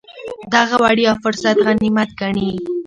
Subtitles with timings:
[0.53, 2.51] دغه وړیا فرصت غنیمت ګڼي.